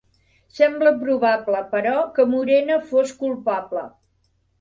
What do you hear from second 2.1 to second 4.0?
que Murena fos culpable.